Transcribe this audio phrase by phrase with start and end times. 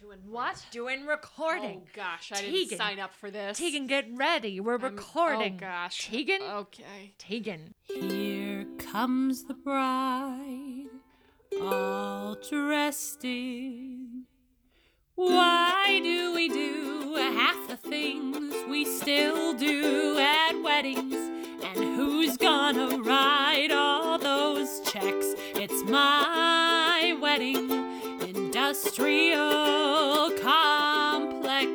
[0.00, 0.64] Doing what?
[0.70, 1.82] Doing recording.
[1.84, 2.52] Oh gosh, I Tegan.
[2.52, 3.58] didn't sign up for this.
[3.58, 4.58] Tegan, get ready.
[4.58, 5.56] We're I'm- oh, recording.
[5.56, 6.08] Oh gosh.
[6.08, 6.40] Tegan?
[6.42, 7.12] Okay.
[7.18, 7.74] Tegan.
[7.84, 10.86] Here comes the bride,
[11.60, 14.24] all dressed in.
[15.16, 21.14] Why do we do half the things we still do at weddings?
[21.62, 25.34] And who's gonna write all those checks?
[25.54, 27.89] It's my wedding
[28.70, 31.66] industrial complex.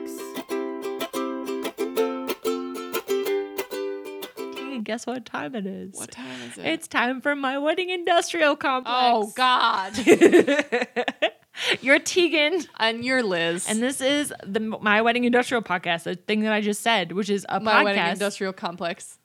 [4.56, 5.94] Tegan, guess what time it is?
[5.96, 6.66] What time is it?
[6.66, 8.96] It's time for my wedding industrial complex.
[8.98, 9.94] oh God.
[11.82, 12.62] You're Tegan.
[12.80, 13.68] and you're Liz.
[13.70, 17.30] And this is the My Wedding Industrial Podcast, the thing that I just said, which
[17.30, 17.84] is a my podcast.
[17.86, 19.18] wedding industrial complex.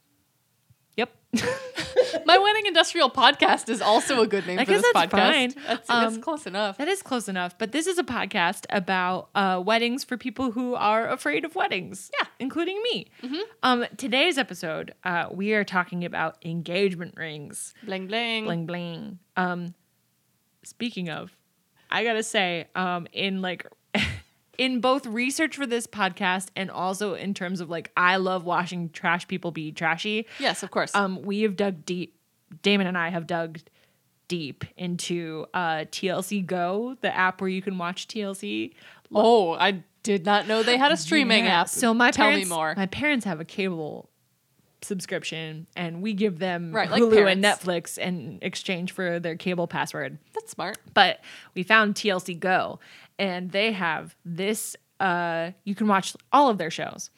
[2.27, 5.33] My wedding industrial podcast is also a good name I for guess this that's podcast.
[5.33, 5.51] fine.
[5.67, 6.77] That's, that's Um, close enough.
[6.79, 7.57] that is close enough.
[7.59, 12.11] But this is a podcast about uh, weddings for people who are afraid of weddings.
[12.21, 13.07] Yeah, including me.
[13.63, 17.75] Um, today's episode, uh, we are talking about engagement rings.
[17.85, 18.45] Bling bling.
[18.45, 19.19] Bling bling.
[19.37, 19.75] Um,
[20.65, 21.37] speaking of,
[21.91, 23.67] I gotta say, um, in like.
[24.61, 28.91] In both research for this podcast and also in terms of like, I love watching
[28.91, 30.27] trash people be trashy.
[30.39, 30.95] Yes, of course.
[30.95, 32.15] Um, we have dug deep.
[32.63, 33.59] Damon and I have dug
[34.29, 38.75] deep into uh, TLC Go, the app where you can watch TLC.
[39.15, 41.63] oh, I did not know they had a streaming Yeah.
[41.63, 41.69] app.
[41.69, 42.75] So my Tell parents, me more.
[42.77, 44.11] My parents have a cable
[44.83, 47.45] subscription, and we give them Right, like Hulu and.
[47.45, 50.19] Netflix in exchange for their cable password.
[50.35, 50.79] That's smart.
[50.95, 51.21] But
[51.55, 52.81] we found TLC Go,
[53.21, 54.75] and they have this.
[54.99, 57.11] Uh, you can watch all of their shows.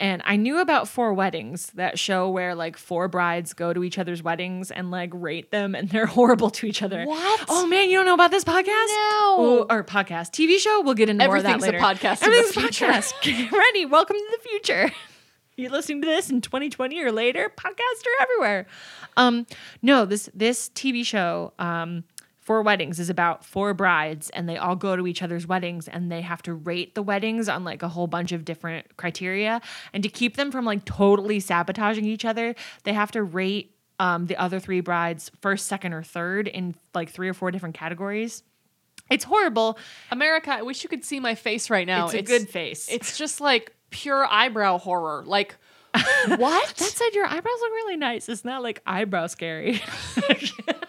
[0.00, 3.98] And I knew about Four Weddings, that show where like four brides go to each
[3.98, 7.04] other's weddings and like rate them, and they're horrible to each other.
[7.04, 7.44] What?
[7.48, 8.66] Oh man, you don't know about this podcast?
[8.66, 9.36] No.
[9.38, 10.82] Oh, or podcast, TV show.
[10.82, 12.00] We'll get into more of that Everything's a later.
[12.00, 13.12] podcast Everything's a podcast.
[13.22, 13.86] Get ready.
[13.86, 14.92] Welcome to the future.
[15.56, 17.50] You're listening to this in 2020 or later.
[17.56, 18.66] Podcasts are everywhere.
[19.16, 19.44] Um,
[19.82, 22.04] no, this this TV show, um,
[22.48, 26.10] Four Weddings, is about four brides, and they all go to each other's weddings, and
[26.10, 29.60] they have to rate the weddings on like a whole bunch of different criteria,
[29.92, 32.54] and to keep them from like totally sabotaging each other,
[32.84, 37.10] they have to rate um, the other three brides first, second, or third in like
[37.10, 38.42] three or four different categories.
[39.10, 39.78] It's horrible.
[40.10, 42.06] America, I wish you could see my face right now.
[42.06, 42.88] It's a good face.
[42.90, 45.22] It's just like pure eyebrow horror.
[45.26, 45.54] Like,
[45.92, 46.68] what?
[46.68, 48.26] That said, your eyebrows look really nice.
[48.26, 49.82] It's not like eyebrow scary.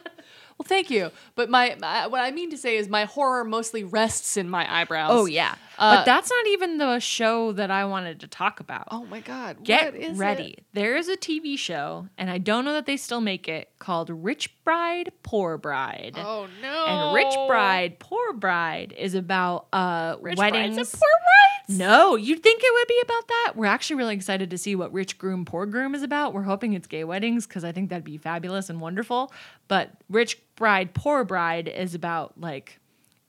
[0.59, 1.09] well, thank you.
[1.35, 4.81] But my, my what I mean to say is my horror mostly rests in my
[4.81, 5.11] eyebrows.
[5.13, 8.87] Oh yeah, Uh, but that's not even the show that I wanted to talk about.
[8.91, 9.63] Oh my god.
[9.63, 10.55] Get what is ready.
[10.57, 10.63] it?
[10.73, 14.09] There is a TV show, and I don't know that they still make it, called
[14.09, 16.15] Rich Bride, Poor Bride.
[16.17, 16.85] Oh no.
[16.85, 20.75] And Rich Bride, Poor Bride is about uh Rich weddings.
[20.75, 21.79] brides and poor brides.
[21.79, 23.53] No, you'd think it would be about that.
[23.55, 26.33] We're actually really excited to see what Rich Groom, Poor Groom is about.
[26.33, 29.31] We're hoping it's gay weddings because I think that'd be fabulous and wonderful.
[29.67, 32.79] But Rich Bride, Poor Bride is about like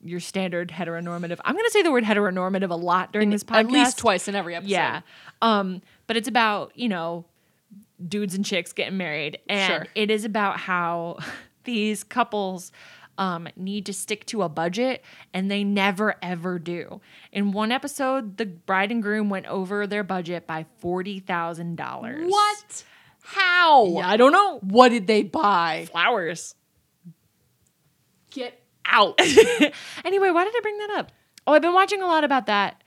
[0.03, 1.39] your standard heteronormative.
[1.45, 3.59] I'm going to say the word heteronormative a lot during this podcast.
[3.61, 4.71] At least twice in every episode.
[4.71, 5.01] Yeah.
[5.43, 7.27] Um, but it's about, you know,
[8.07, 9.39] dudes and chicks getting married.
[9.49, 9.87] And Sure.
[9.95, 11.19] it is about how
[11.65, 12.73] these couples
[13.19, 17.03] um, need to stick to a budget and they never ever do.
[17.33, 22.27] In one episode, the bride and groom went over their budget by $40,000.
[22.31, 22.85] What?
[23.23, 23.85] How?
[23.87, 24.61] Yeah, I don't know.
[24.63, 25.87] What did they buy?
[25.91, 26.55] Flowers.
[28.31, 29.19] Get out.
[30.05, 31.13] anyway, why did I bring that up?
[31.47, 32.83] Oh, I've been watching a lot about that.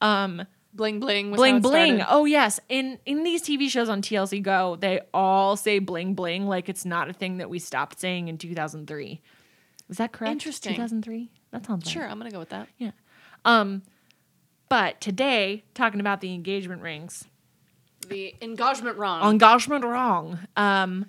[0.00, 1.30] Um, bling bling.
[1.30, 1.96] Was bling bling.
[1.96, 2.12] started.
[2.12, 6.46] Oh yes, in in these TV shows on TLC Go, they all say bling bling
[6.46, 9.20] like it's not a thing that we stopped saying in 2003.
[9.88, 10.32] Is that correct?
[10.32, 10.74] Interesting.
[10.74, 11.30] 2003.
[11.50, 11.92] That sounds right.
[11.92, 12.68] Sure, I'm gonna go with that.
[12.78, 12.90] Yeah.
[13.44, 13.82] Um,
[14.68, 17.24] but today talking about the engagement rings.
[18.08, 20.38] The engagement wrong, Engagement wrong.
[20.56, 21.06] Um,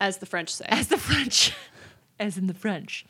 [0.00, 0.66] as the French say.
[0.68, 1.52] as the French,
[2.20, 3.06] as in the French.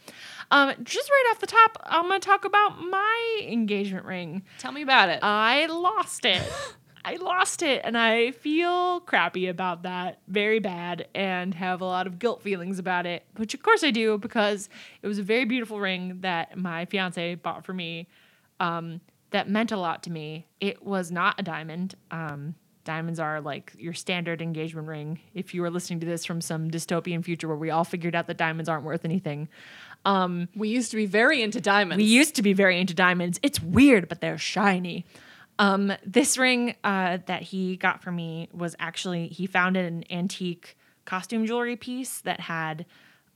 [0.55, 4.45] Um, just right off the top, I'm gonna talk about my engagement ring.
[4.61, 5.19] Tell me about it.
[5.21, 6.41] I lost it.
[7.05, 12.07] I lost it and I feel crappy about that, very bad, and have a lot
[12.07, 14.69] of guilt feelings about it, which of course I do because
[15.03, 18.07] it was a very beautiful ring that my fiance bought for me
[18.61, 19.01] um,
[19.33, 20.47] that meant a lot to me.
[20.61, 21.97] It was not a diamond.
[22.13, 22.55] Um,
[22.85, 25.21] diamonds are like your standard engagement ring.
[25.35, 28.27] If you are listening to this from some dystopian future where we all figured out
[28.27, 29.49] that diamonds aren't worth anything,
[30.55, 31.99] we used to be very into diamonds.
[31.99, 33.41] we used to be very into diamonds.
[33.43, 35.07] It's weird, but they're shiny.
[35.59, 40.77] Um, this ring uh, that he got for me was actually he found an antique
[41.05, 42.87] costume jewelry piece that had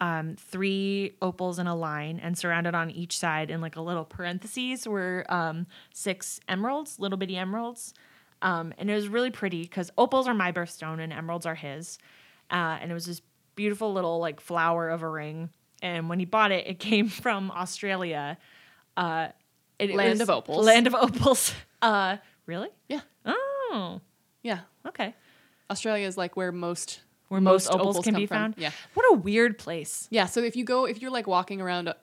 [0.01, 4.05] um, three opals in a line, and surrounded on each side in like a little
[4.05, 7.95] parentheses were um, six emeralds, little bitty emeralds.
[8.43, 11.99] Um, and it was really pretty because opals are my birthstone and emeralds are his.
[12.51, 13.21] Uh, and it was this
[13.57, 15.51] beautiful little like flower of a ring.
[15.83, 18.39] And when he bought it, it came from Australia.
[18.97, 19.29] Uh,
[19.79, 20.65] it Land of opals.
[20.67, 21.53] Land of opals.
[21.81, 22.69] Uh, really?
[22.89, 23.03] Yeah.
[23.25, 24.01] Oh,
[24.43, 24.61] Yeah.
[24.89, 25.15] okay.
[25.71, 28.37] Australia is like where most Where most, opals, opals can come be from.
[28.37, 28.55] found.
[28.59, 28.73] Yeah.
[28.95, 30.09] What a weird place.
[30.11, 31.95] Yeah, so if you go, if you're like walking around uh,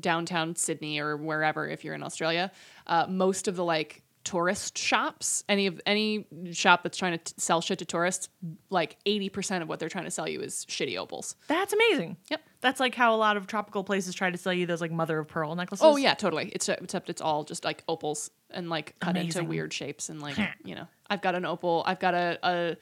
[0.00, 2.50] downtown Sydney or wherever, if you're in Australia,
[2.88, 7.34] uh, most of the like tourist shops, any of any shop that's trying to t-
[7.36, 8.28] sell shit to tourists,
[8.70, 11.36] like eighty percent of what they're trying to sell you is shitty opals.
[11.48, 12.16] That's amazing.
[12.30, 12.40] Yep.
[12.60, 15.18] That's like how a lot of tropical places try to sell you those like mother
[15.18, 15.84] of pearl necklaces.
[15.84, 16.50] Oh yeah, totally.
[16.54, 19.42] It's except it's all just like opals and like cut Amazing.
[19.42, 21.82] into weird shapes and like you know, I've got an opal.
[21.86, 22.38] I've got a.
[22.42, 22.76] a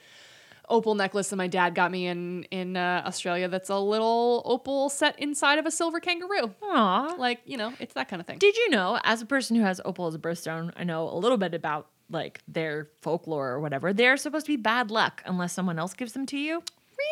[0.71, 4.89] opal necklace that my dad got me in in uh, Australia that's a little opal
[4.89, 6.55] set inside of a silver kangaroo.
[6.63, 7.17] Aw.
[7.19, 8.39] Like, you know, it's that kind of thing.
[8.39, 11.19] Did you know, as a person who has opal as a birthstone, I know a
[11.19, 13.93] little bit about like their folklore or whatever.
[13.93, 16.63] They're supposed to be bad luck unless someone else gives them to you.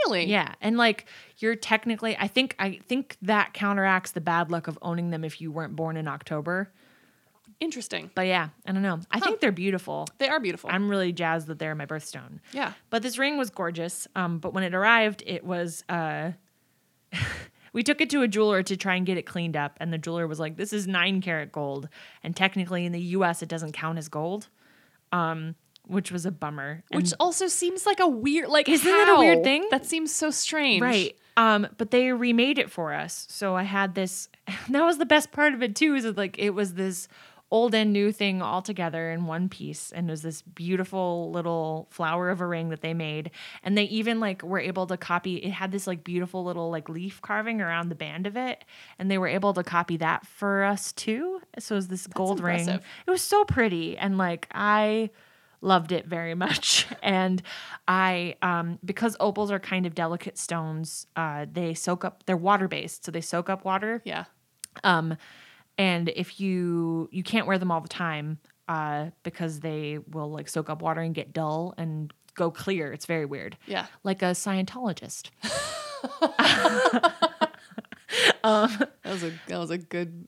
[0.05, 0.27] really?
[0.27, 1.07] Yeah, and like
[1.39, 5.41] you're technically, I think, I think that counteracts the bad luck of owning them if
[5.41, 6.73] you weren't born in October.
[7.61, 8.11] Interesting.
[8.15, 9.01] But yeah, I don't know.
[9.11, 10.07] I think they're beautiful.
[10.19, 10.71] They are beautiful.
[10.73, 12.39] I'm really jazzed that they're my birthstone.
[12.53, 12.73] yeah.
[12.91, 14.07] But this ring was gorgeous.
[14.15, 16.33] Um, but when it arrived, it was uh
[17.73, 19.99] we took it to a jeweler to try and get it cleaned up, and the
[19.99, 21.89] jeweler was like, This is nine karat gold.
[22.23, 24.49] And technically in the US it doesn't count as gold.
[25.13, 25.55] Um,
[25.87, 26.85] which was a bummer.
[26.93, 29.67] And- Which also seems like a weird like Isn't that a weird thing?
[29.71, 30.83] That seems so strange.
[30.83, 31.17] Right.
[31.37, 33.27] Um, but they remade it for us.
[33.31, 34.29] So I had this
[34.69, 37.09] that was the best part of it too, is that like it was this
[37.50, 39.91] old and new thing all together in one piece.
[39.91, 43.31] And it was this beautiful little flower of a ring that they made.
[43.62, 46.89] And they even like were able to copy it had this like beautiful little like
[46.91, 48.65] leaf carving around the band of it.
[48.99, 51.41] And they were able to copy that for us too.
[51.59, 52.69] So it was this gold ring.
[53.06, 53.97] It was so pretty.
[53.97, 55.11] And like I
[55.61, 57.43] loved it very much and
[57.89, 62.69] i um because opals are kind of delicate stones uh they soak up they're water
[62.69, 64.27] based so they soak up water Yeah.
[64.85, 65.17] um
[65.79, 68.39] and if you you can't wear them all the time
[68.69, 73.07] uh because they will like soak up water and get dull and go clear it's
[73.07, 73.87] very weird Yeah.
[74.05, 75.31] like a scientologist
[78.43, 80.27] That was a that was a good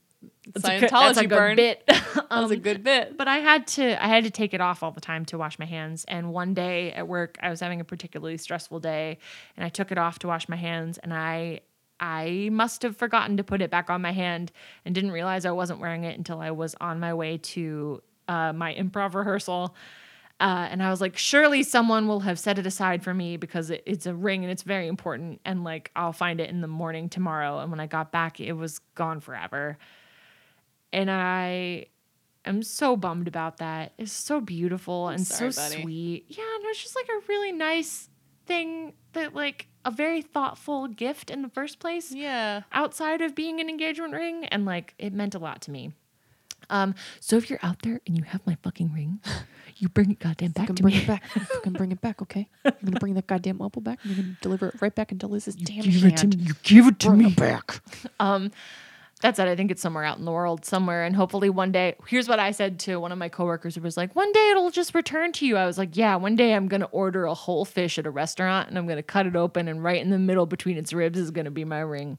[0.53, 1.57] Scientology a good burn.
[1.57, 3.17] bit That was a Um, good bit.
[3.17, 5.59] but I had to I had to take it off all the time to wash
[5.59, 6.05] my hands.
[6.09, 9.19] And one day at work, I was having a particularly stressful day,
[9.57, 11.61] and I took it off to wash my hands, and I
[12.01, 14.51] I must have forgotten to put it back on my hand
[14.85, 18.53] and didn't realize I wasn't wearing it until I was on my way to uh,
[18.53, 19.77] my improv rehearsal.
[20.41, 23.69] Uh, and I was like, surely someone will have set it aside for me because
[23.69, 25.41] it, it's a ring and it's very important.
[25.45, 27.59] And like, I'll find it in the morning tomorrow.
[27.59, 29.77] And when I got back, it was gone forever.
[30.95, 31.87] And I
[32.47, 33.93] am so bummed about that.
[33.99, 35.83] It's so beautiful and sorry, so buddy.
[35.83, 36.25] sweet.
[36.29, 38.10] Yeah, no, it's just like a really nice
[38.51, 42.63] thing that, like, a very thoughtful gift in the first place Yeah.
[42.73, 44.45] outside of being an engagement ring.
[44.47, 45.93] And like, it meant a lot to me.
[46.69, 49.21] Um, so if you're out there and you have my fucking ring,
[49.77, 51.01] you bring it goddamn back to bring me.
[51.03, 51.27] it back.
[51.55, 52.49] Fucking bring it back, okay?
[52.65, 53.99] I'm gonna bring that goddamn opal back.
[54.05, 56.37] and You're gonna deliver it right back into Liz's damn give it to hand.
[56.39, 56.45] me.
[56.45, 57.81] You give it to Bring me it back.
[58.21, 58.51] Um,
[59.21, 59.47] that's it.
[59.49, 61.05] I think it's somewhere out in the world somewhere.
[61.05, 63.97] And hopefully one day, here's what I said to one of my coworkers who was
[63.97, 65.57] like, one day it'll just return to you.
[65.57, 68.11] I was like, yeah, one day I'm going to order a whole fish at a
[68.11, 70.93] restaurant and I'm going to cut it open and right in the middle between its
[70.93, 72.19] ribs is going to be my ring.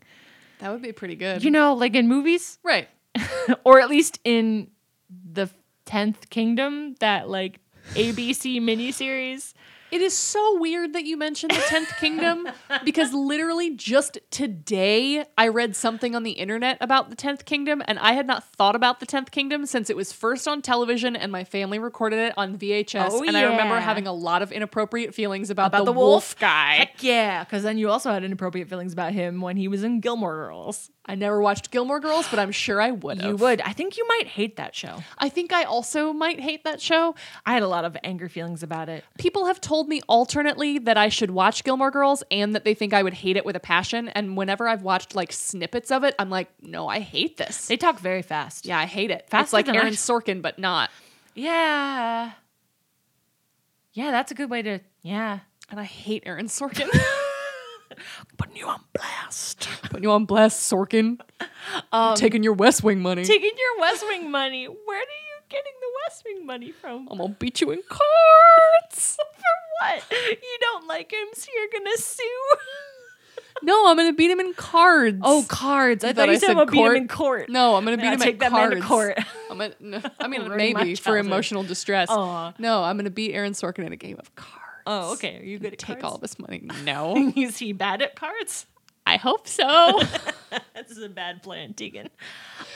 [0.60, 1.44] That would be pretty good.
[1.44, 2.88] You know, like in movies right.
[3.64, 4.70] or at least in
[5.10, 5.50] the
[5.88, 7.60] 10th Kingdom, that like
[7.94, 9.54] ABC miniseries.
[9.92, 12.48] It is so weird that you mentioned the 10th Kingdom
[12.86, 18.00] because literally just today I read something on the internet about the 10th Kingdom and
[18.00, 21.30] I had not thought about the 10th Kingdom since it was first on television and
[21.32, 25.14] my family recorded it on VHS Oh, and I remember having a lot of inappropriate
[25.14, 26.36] feelings about, About the, the wolf, wolf?
[26.40, 26.76] guy.
[26.76, 27.44] Heck yeah.
[27.44, 30.90] Because then you also had inappropriate feelings about him when he was in Gilmore Girls.
[31.04, 33.22] I never watched Gilmore Girls, but I'm sure I would.
[33.24, 33.60] You would.
[33.62, 35.04] I think you might hate that show.
[35.18, 37.16] I think I also might hate that show.
[37.44, 39.04] I had a lot of anger feelings about it.
[39.18, 42.94] People have told me alternately that I should watch Gilmore Girls and that they think
[42.94, 44.10] I would hate it with a passion.
[44.10, 47.68] And whenever I've watched like snippets of it, I'm like, no, I hate this.
[47.68, 48.68] They talk very fast.
[48.68, 49.28] yeah, I hate it.
[49.34, 50.92] it's like than I- Aaron Sorkin, but not.
[51.34, 52.32] Yeah.
[53.94, 54.80] Yeah, that's a good way to.
[55.02, 55.40] Yeah.
[55.70, 56.90] And I hate Aaron Sorkin.
[58.38, 59.68] Putting you on blast.
[59.84, 61.20] Putting you on blast, Sorkin.
[61.92, 63.24] Um, Taking your West Wing money.
[63.24, 64.66] taking your West Wing money.
[64.66, 67.08] Where are you getting the West Wing money from?
[67.12, 69.18] I'm gonna beat you in cards.
[69.36, 70.04] For what?
[70.12, 72.24] You don't like him, so you're gonna sue.
[73.64, 75.20] No, I'm gonna beat him in cards.
[75.22, 76.04] Oh, cards.
[76.04, 77.50] I thought thought I you said I'm gonna beat him in court.
[77.50, 78.82] no, I'm gonna beat him take at that man cards.
[78.82, 79.18] to court.
[79.52, 82.10] I'm gonna, no, I mean, maybe for emotional distress.
[82.10, 82.54] Aw.
[82.58, 84.61] No, I'm gonna beat Aaron Sorkin in a game of cards.
[84.86, 85.40] Oh, okay.
[85.40, 86.04] Are you good at Take cards?
[86.14, 86.68] all this money.
[86.84, 88.66] No, Is he bad at cards?
[89.06, 90.02] I hope so.
[90.76, 92.10] This is a bad plan, Tegan.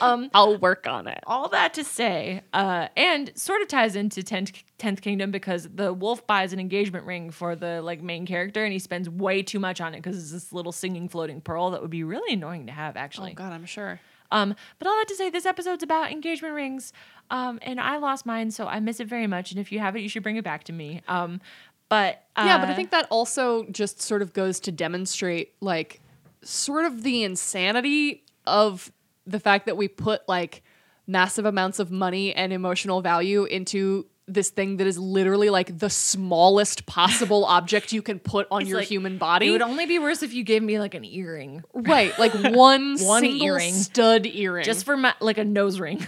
[0.00, 1.18] Um, I'll work on it.
[1.26, 5.92] all that to say, uh, and sort of ties into 10th, 10th Kingdom because the
[5.92, 9.58] wolf buys an engagement ring for the like main character and he spends way too
[9.58, 12.66] much on it because it's this little singing floating pearl that would be really annoying
[12.66, 13.32] to have actually.
[13.32, 14.00] Oh God, I'm sure.
[14.32, 16.92] Um, but all that to say, this episode's about engagement rings.
[17.30, 19.50] Um, and I lost mine, so I miss it very much.
[19.50, 21.02] And if you have it, you should bring it back to me.
[21.08, 21.40] Um,
[21.88, 26.00] but uh, yeah, but I think that also just sort of goes to demonstrate like
[26.42, 28.92] sort of the insanity of
[29.26, 30.62] the fact that we put like
[31.06, 35.88] massive amounts of money and emotional value into this thing that is literally like the
[35.88, 39.46] smallest possible object you can put on it's your like, human body.
[39.46, 42.96] It would only be worse if you gave me like an earring, right, like one,
[42.98, 43.72] One single earring.
[43.72, 44.64] stud earring.
[44.64, 46.04] just for my, like a nose ring.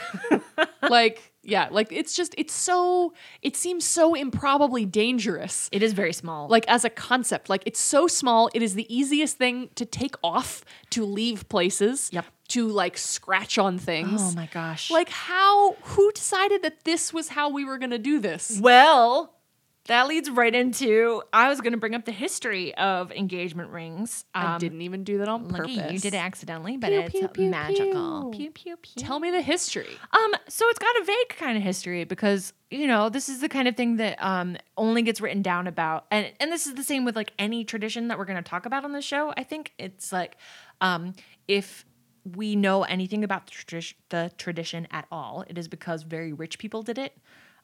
[0.82, 3.12] like yeah, like it's just it's so
[3.42, 5.68] it seems so improbably dangerous.
[5.72, 6.46] it is very small.
[6.48, 10.14] like as a concept like it's so small it is the easiest thing to take
[10.22, 12.24] off to leave places Yep.
[12.48, 14.90] to like scratch on things oh my gosh.
[14.90, 19.34] like how who decided that this was how we were going to do this Well,
[19.88, 24.24] that leads right into I was going to bring up the history of engagement rings.
[24.34, 27.10] i Um, didn't even do that on purpose You did it accidentally, but Pew, it's
[27.12, 28.30] pew, pew, magical.
[28.30, 28.38] pew.
[28.38, 29.02] Pew pew pew.
[29.02, 32.86] tell me the history Um, so it's got a vague kind of history because you
[32.86, 36.32] know this is the kind of thing that um only gets written down about, and
[36.38, 38.84] and this is the same with like any tradition that we're going to talk about
[38.84, 39.32] on the show.
[39.36, 40.36] I think it's like,
[40.80, 41.14] um,
[41.48, 41.84] if
[42.36, 46.58] we know anything about the, tradi- the tradition at all, it is because very rich
[46.58, 47.16] people did it,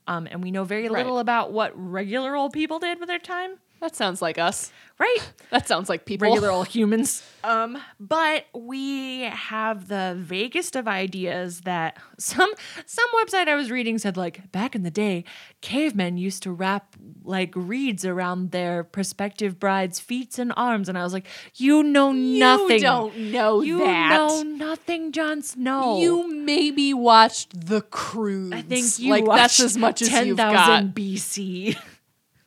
[0.07, 1.05] um, and we know very Right.
[1.05, 3.59] little about what regular old people did with their time.
[3.81, 5.19] That sounds like us Right
[5.51, 7.23] that sounds like people regular old humans.
[7.43, 12.53] Um, but we have the vaguest of ideas that some
[12.87, 15.25] some website I was reading said like back in the day,
[15.61, 21.03] cavemen used to wrap like reeds around their prospective bride's feet and arms, and I
[21.03, 21.27] was like,
[21.57, 22.77] you know nothing.
[22.77, 25.99] you don't know You that know nothing, Jon Snow.
[26.01, 30.95] you maybe watched the Croods I think you like that's watched as much as 10,000
[30.95, 31.77] BC.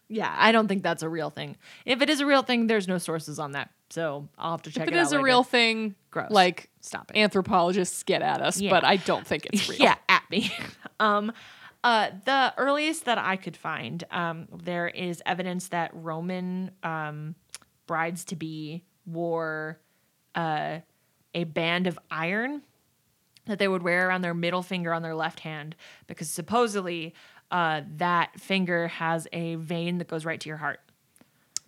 [0.09, 1.57] yeah, I don't think that's a real thing.
[1.85, 4.71] If it is a real thing, there's no sources on that, so I'll have to
[4.71, 6.31] check if it it out a real thing Gross.
[6.31, 7.17] like Stop it.
[7.17, 8.69] anthropologists get at us, Yeah.
[8.71, 9.79] but I don't think it's real.
[9.79, 10.51] Yeah, at me.
[10.99, 11.31] um,
[11.83, 17.35] uh, the earliest that I could find, um, there is evidence that Roman um,
[17.85, 19.79] brides to be wore
[20.35, 20.79] uh,
[21.33, 22.61] a band of iron
[23.45, 25.75] that they would wear around their middle finger on their left hand
[26.07, 27.13] because supposedly
[27.51, 30.79] uh, that finger has a vein that goes right to your heart.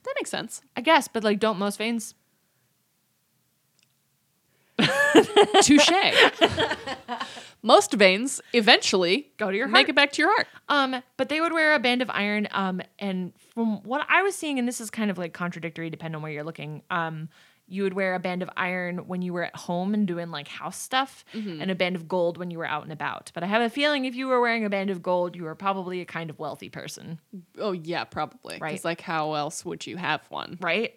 [0.03, 0.61] That makes sense.
[0.75, 2.15] I guess, but like, don't most veins?
[5.61, 5.89] Touche.
[7.61, 9.73] Most veins eventually Go to your heart.
[9.73, 10.47] make it back to your heart.
[10.69, 12.47] Um, but they would wear a band of iron.
[12.51, 16.15] Um, and from what I was seeing, and this is kind of like contradictory depending
[16.15, 16.83] on where you're looking.
[16.89, 17.27] Um,
[17.69, 20.47] you would wear a band of iron when you were at home and doing like
[20.47, 23.31] house stuff, and a band of gold when you were out and about.
[23.33, 25.55] But I have a feeling if you were wearing a band of gold, you were
[25.55, 27.19] probably a kind of wealthy person,
[27.57, 28.57] Oh yeah, probably.
[28.59, 28.71] Right.
[28.71, 30.57] Because like, how else would you have one?
[30.61, 30.93] right?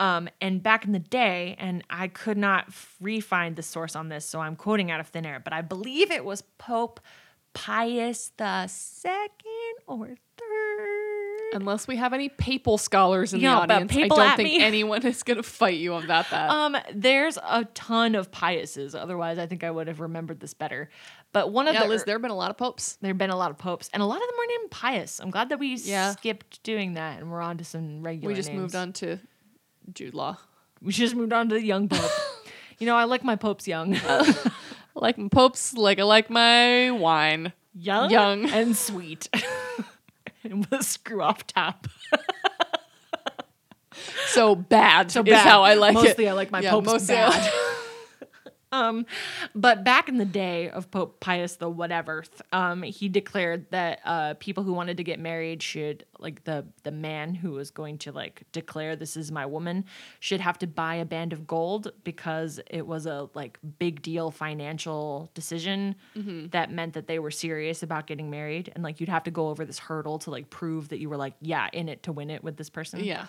[0.00, 2.66] Um, and back in the day, and I could not
[3.00, 6.10] re-find the source on this, so I'm quoting out of thin air, but I believe
[6.10, 6.98] it was Pope
[7.54, 10.16] Pius the second or.
[11.54, 14.62] Unless we have any papal scholars in Yeah, the audience, I don't think me.
[14.62, 16.50] anyone is gonna fight you about that.
[16.50, 18.94] Um, there's a ton of Piuses.
[18.94, 20.88] Otherwise, I think I would have remembered this better.
[21.32, 22.96] But one of yeah, the Liz, there have been a lot of popes.
[23.00, 25.20] there have been a lot of popes, and a lot of them are named Pius.
[25.20, 26.12] I'm glad that we Yeah.
[26.12, 28.28] skipped doing that, and we're on to some regular.
[28.28, 28.60] We just names.
[28.60, 29.18] moved on to
[29.94, 30.36] Jude Law.
[30.80, 32.10] We just moved on to the young pope.
[32.78, 34.34] you know, I like my popes young, I
[34.94, 37.52] like my popes like I like my wine.
[37.74, 38.50] young, Young.
[38.50, 39.28] and sweet,
[40.44, 41.86] and with a screw off top.
[44.28, 45.46] So bad So is bad.
[45.46, 46.02] how I like it.
[46.02, 47.52] Mostly I like my Yeah, popes mostly bad.
[48.72, 49.06] Um,
[49.54, 54.34] but back in the day of Pope Pius the whatever, um, he declared that uh,
[54.40, 58.12] people who wanted to get married should like the the man who was going to
[58.12, 59.84] like declare this is my woman
[60.20, 64.30] should have to buy a band of gold because it was a like big deal
[64.30, 66.48] financial decision Mm-hmm.
[66.48, 69.48] that meant that they were serious about getting married and like you'd have to go
[69.48, 72.30] over this hurdle to like prove that you were like yeah in it to win
[72.30, 73.26] it with this person yeah.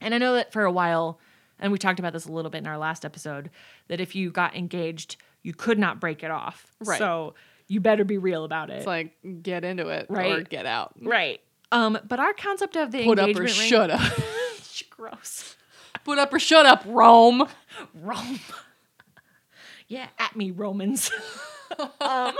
[0.00, 1.18] and I know that for a while,
[1.58, 3.50] and we talked about this a little bit in our last episode,
[3.88, 6.66] that if you got engaged, you could not break it off.
[6.84, 6.98] Right.
[6.98, 7.34] So
[7.66, 8.78] you better be real about it.
[8.78, 9.12] It's like
[9.42, 10.38] get into it right?
[10.38, 10.94] or get out.
[11.00, 11.40] right.
[11.70, 14.00] Um, but our concept of the Put up or ring, shut up.
[14.98, 15.56] gross.
[16.04, 17.48] Put up or shut up, Rome.
[17.94, 18.40] Rome.
[19.88, 21.10] yeah, at me, Romans.
[22.00, 22.34] um,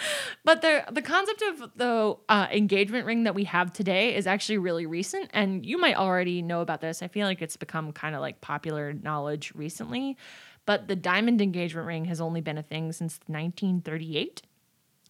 [0.44, 4.58] but the the concept of the uh, engagement ring that we have today is actually
[4.58, 7.02] really recent, and you might already know about this.
[7.02, 10.16] I feel like it's become kind of like popular knowledge recently.
[10.66, 14.42] But the diamond engagement ring has only been a thing since 1938,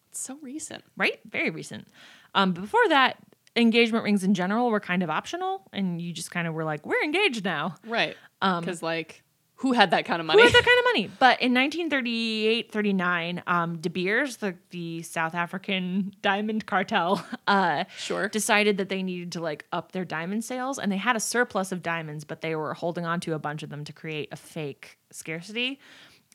[0.09, 0.83] It's so recent.
[0.95, 1.19] right?
[1.29, 1.87] Very recent.
[2.33, 3.17] Um, before that,
[3.57, 6.85] engagement rings in general were kind of optional, and you just kind of were like,
[6.85, 8.15] "We're engaged now." Right.
[8.41, 9.23] Um, Because, like,
[9.59, 10.41] who had that kind of money?
[10.41, 11.07] Who had that kind of money?
[11.19, 18.29] But in 1938, 39, um, De Beers, the, the South African diamond cartel, uh, Sure.
[18.29, 21.71] decided that they needed to like up their diamond sales, and they had a surplus
[21.71, 24.35] of diamonds, but they were holding on to a bunch of them to create a
[24.35, 25.79] fake scarcity.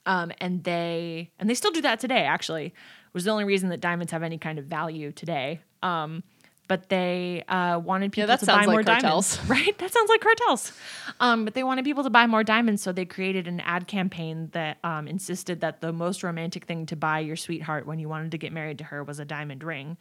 [0.07, 2.25] Um, and they and they still do that today.
[2.27, 2.75] Actually,
[3.15, 5.61] was the only reason that diamonds have any kind of value today.
[5.83, 6.23] Um,
[6.67, 9.77] but they uh, wanted people that to buy more like diamonds, right?
[9.79, 10.73] That sounds like cartels.
[11.21, 14.49] Um, but they wanted people to buy more diamonds, so they created an ad campaign
[14.53, 18.31] that um, insisted that the most romantic thing to buy your sweetheart when you wanted
[18.33, 19.97] to get married to her was a diamond ring.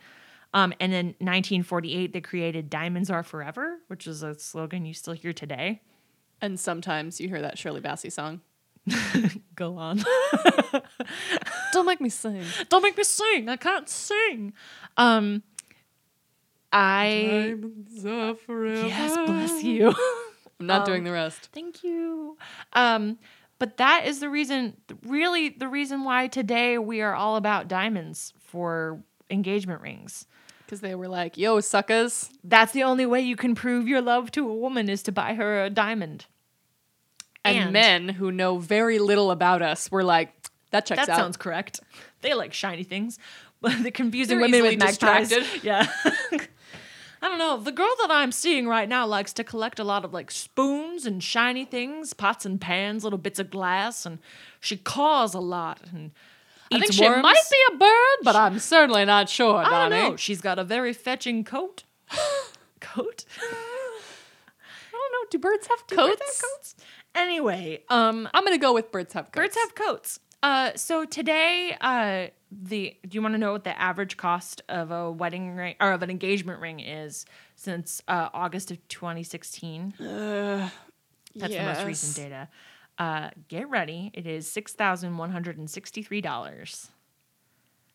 [0.54, 5.14] Um, and in 1948, they created "Diamonds Are Forever," which is a slogan you still
[5.14, 5.82] hear today.
[6.42, 8.42] And sometimes you hear that Shirley Bassey song.
[9.56, 10.04] Go on.
[11.72, 12.44] Don't make me sing.
[12.70, 13.48] Don't make me sing.
[13.50, 14.54] I can't sing.
[14.98, 15.44] Um,
[16.74, 17.56] I
[17.92, 19.90] yes, bless you.
[20.60, 21.50] I'm not Um, doing the rest.
[21.54, 22.38] Thank you.
[22.74, 23.18] Um,
[23.60, 24.76] but that is the reason,
[25.06, 29.00] really, the reason why today we are all about diamonds for
[29.30, 30.26] engagement rings.
[30.66, 32.30] Because they were like, yo, suckers.
[32.44, 35.36] That's the only way you can prove your love to a woman is to buy
[35.36, 36.26] her a diamond.
[37.46, 40.34] And, And- men who know very little about us were like,
[40.72, 41.18] that checks That out.
[41.18, 41.82] sounds correct.
[42.22, 43.20] They like shiny things.
[43.84, 45.30] the confusing They're women with magpies.
[45.30, 45.46] distracted.
[45.64, 45.88] Yeah.
[47.22, 47.56] I don't know.
[47.58, 51.06] The girl that I'm seeing right now likes to collect a lot of like spoons
[51.06, 54.20] and shiny things, pots and pans, little bits of glass, and
[54.60, 56.12] she caws a lot and
[56.70, 57.24] I think she worms.
[57.24, 60.16] might be a bird, but I'm certainly not sure, I don't know.
[60.18, 61.84] She's got a very fetching coat.
[62.82, 63.24] coat?
[63.40, 65.28] I don't know.
[65.32, 66.10] Do birds have Do coats?
[66.20, 66.76] birds have coats?
[67.16, 69.36] Anyway, um, I'm gonna go with birds have coats.
[69.36, 70.20] Birds have coats.
[70.44, 74.92] Uh, so today, uh, the do you want to know what the average cost of
[74.92, 77.26] a wedding ring or of an engagement ring is
[77.56, 79.94] since uh, August of 2016?
[81.36, 82.50] That's the most recent data.
[83.00, 84.12] Uh, get ready.
[84.14, 86.92] It is six thousand one hundred and sixty-three dollars.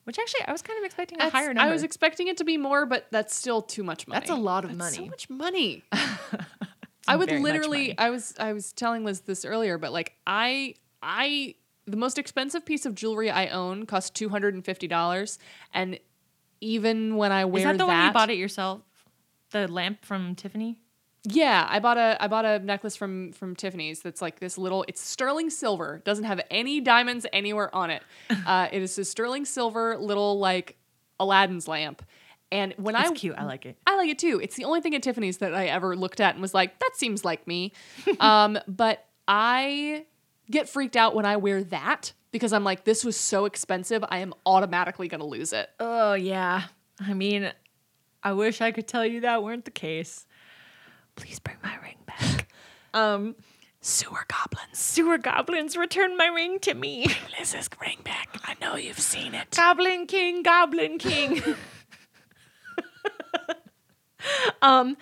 [0.04, 1.60] Which actually, I was kind of expecting a higher number.
[1.60, 4.18] I was expecting it to be more, but that's still too much money.
[4.20, 4.78] That's a lot of money.
[4.78, 5.84] That's So much money.
[7.06, 7.96] I would literally.
[7.98, 8.34] I was.
[8.40, 10.74] I was telling Liz this earlier, but like I.
[11.02, 11.54] I.
[11.88, 15.38] The most expensive piece of jewelry I own cost two hundred and fifty dollars,
[15.72, 15.98] and
[16.60, 18.82] even when I wear is that the that, one you bought it yourself?
[19.50, 20.78] The lamp from Tiffany.
[21.24, 24.84] Yeah, I bought a I bought a necklace from from Tiffany's that's like this little
[24.86, 28.02] it's sterling silver, doesn't have any diamonds anywhere on it.
[28.46, 30.76] Uh, it is a sterling silver little like
[31.20, 32.02] Aladdin's lamp.
[32.50, 33.34] And when It's I cute.
[33.36, 33.76] I like it.
[33.86, 34.40] I like it too.
[34.42, 36.92] It's the only thing at Tiffany's that I ever looked at and was like, that
[36.94, 37.72] seems like me.
[38.20, 40.06] um, but I
[40.50, 44.18] get freaked out when I wear that because I'm like, this was so expensive, I
[44.18, 45.70] am automatically gonna lose it.
[45.80, 46.64] Oh yeah.
[47.00, 47.52] I mean,
[48.22, 50.26] I wish I could tell you that weren't the case.
[51.16, 52.48] Please bring my ring back.
[52.94, 53.36] um,
[53.80, 54.76] Sewer goblins.
[54.78, 57.06] sewer goblins, return my ring to me.
[57.38, 58.28] Liz's ring back.
[58.44, 59.52] I know you've seen it.
[59.56, 61.42] Goblin King, Goblin King.
[64.62, 64.96] um,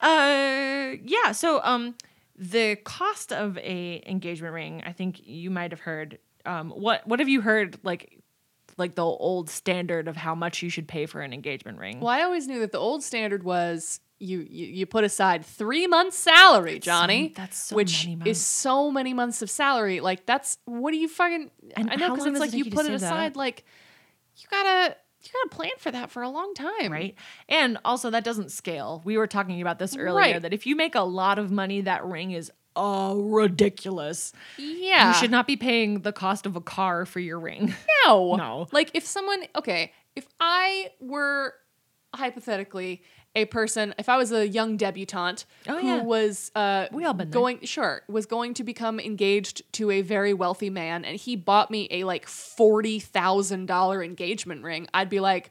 [0.00, 1.32] uh, yeah.
[1.32, 1.94] So, um,
[2.36, 6.18] the cost of a engagement ring, I think you might have heard.
[6.44, 8.18] Um, what what have you heard like,
[8.76, 12.00] like the old standard of how much you should pay for an engagement ring?
[12.00, 15.86] Well, I always knew that the old standard was you you, you put aside three
[15.86, 17.32] months' salary, Johnny.
[17.36, 20.00] that's so which is so many months of salary.
[20.00, 21.50] Like that's what do you fucking?
[21.76, 23.36] And I know because it's like you you put it save that aside.
[23.36, 23.64] Like
[24.36, 27.14] you gotta you gotta plan for that for a long time, right?
[27.48, 29.02] And also that doesn't scale.
[29.04, 30.42] We were talking about this earlier Right.
[30.42, 34.32] that if you make a lot of money, that ring is uh ridiculous.
[34.56, 37.74] Yeah, You should not be paying the cost of a car for your ring.
[38.06, 38.34] No.
[38.34, 38.66] No.
[38.72, 41.54] Like if someone okay, if I were
[42.14, 43.02] hypothetically
[43.34, 46.02] a person, if I was a young debutante Oh, who yeah.
[46.02, 47.40] was uh We all been there.
[47.40, 51.70] going sure, was going to become engaged to a very wealthy man and he bought
[51.70, 55.50] me a like $40,000 engagement ring, I'd be like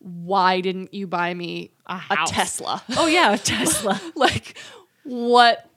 [0.00, 2.16] why didn't you buy me A a.
[2.26, 2.82] Tesla?
[2.98, 3.98] oh yeah, a Tesla.
[4.14, 4.58] like
[5.04, 5.70] what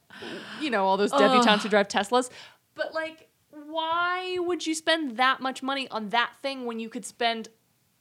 [0.60, 2.30] you know all those debutantes who drive teslas
[2.76, 7.06] but like why would you spend that much money on that thing when you could
[7.06, 7.50] spend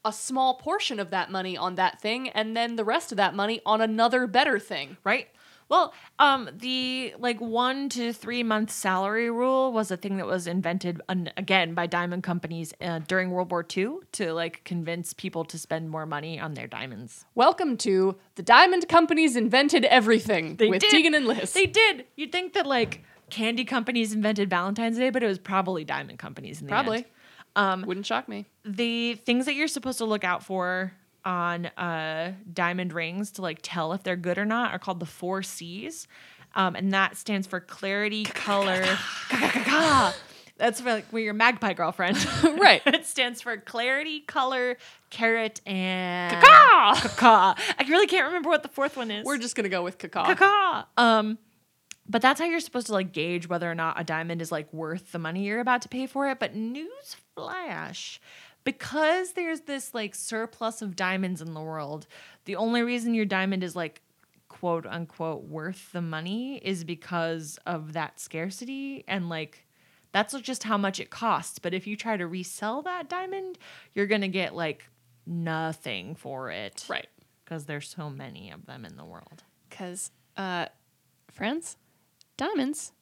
[0.07, 3.35] a small portion of that money on that thing and then the rest of that
[3.35, 5.29] money on another better thing right?
[5.69, 10.47] Well, um, the like one to three month salary rule was a thing that was
[10.47, 15.45] invented un- again by diamond companies uh, during World War II to like convince people
[15.47, 17.25] to spend more money on their diamonds.
[17.35, 20.91] Welcome to the Diamond Companies invented everything with did.
[20.91, 21.53] Tegan and Liz.
[21.53, 22.07] They did.
[22.15, 26.61] You'd think that like candy companies invented Valentine's Day, but it was probably diamond companies
[26.61, 26.99] in the Probably.
[26.99, 27.07] end.
[27.57, 28.47] Um, Wouldn't shock me.
[28.65, 30.93] the things that you're supposed to look out for
[31.25, 35.07] on uh, diamond rings to like tell if they're good or not are called the
[35.07, 36.07] four C's,
[36.55, 38.85] um, and that stands for clarity, color.
[40.59, 42.81] That's for like, your magpie girlfriend, Right.
[42.87, 44.79] it stands for clarity, color,
[45.11, 46.95] carat, and Caw!
[46.97, 47.59] caca.
[47.79, 49.27] I really can't remember what the fourth one is.
[49.27, 50.25] We're just gonna go with cacao.
[50.33, 50.87] caca.
[50.97, 51.37] Um,
[52.09, 54.73] but that's how you're supposed to like gauge whether or not a diamond is like
[54.73, 56.39] worth the money you're about to pay for it.
[56.39, 58.21] But news flash,
[58.65, 62.07] because there's this like surplus of diamonds in the world,
[62.45, 64.03] the only reason your diamond is like
[64.49, 69.67] quote unquote worth the money is because of that scarcity and like
[70.13, 71.59] that's just how much it costs.
[71.59, 73.59] But if you try to resell that diamond,
[73.95, 74.89] you're gonna get like
[75.27, 77.09] nothing for it, Right.
[77.45, 79.45] Because there's so many of them in the world.
[79.69, 80.67] Because, uh,
[81.31, 81.77] friends,
[82.37, 82.93] diamonds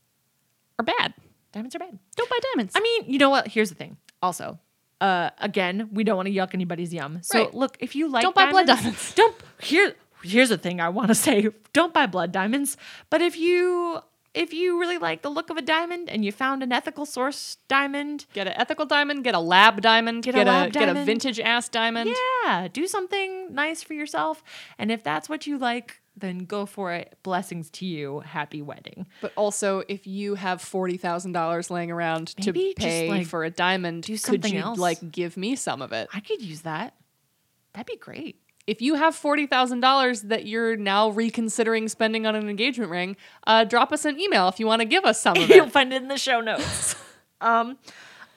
[0.79, 1.15] are bad.
[1.53, 1.99] Diamonds are bad.
[2.17, 2.73] Don't buy diamonds.
[2.77, 3.49] I mean, you know what?
[3.49, 3.97] Here's the thing.
[4.23, 4.59] Also,
[5.01, 7.19] uh, again, we don't want to yuck anybody's yum.
[7.23, 7.55] So Right.
[7.55, 9.15] look, if you like, Don't buy blood diamonds-.
[9.15, 9.95] Don't here.
[10.23, 12.77] Here's the thing I want to say: don't buy blood diamonds.
[13.11, 14.01] But if you
[14.33, 17.59] if you really like the look of a diamond and you found an ethical source
[17.69, 20.87] diamond, get an ethical diamond, get a lab diamond, Get a a, lab get a
[20.87, 21.07] diamond.
[21.07, 22.11] vintage ass diamond.
[22.45, 24.43] yeah, do something nice for yourself.
[24.79, 27.17] And if that's what you like, then go for it.
[27.23, 28.21] Blessings to you.
[28.21, 29.07] Happy wedding.
[29.21, 33.45] But also, if you have forty thousand dollars laying around Maybe to pay like, for
[33.45, 34.79] a diamond, do could something you else.
[34.79, 36.09] like give me some of it?
[36.13, 36.95] I could use that.
[37.73, 38.41] That'd be great.
[38.67, 43.17] If you have forty thousand dollars that you're now reconsidering spending on an engagement ring,
[43.47, 45.57] uh, drop us an email if you want to give us some of it.
[45.57, 46.95] You'll find it in the show notes.
[47.41, 47.77] um,